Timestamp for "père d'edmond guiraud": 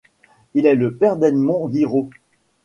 0.95-2.09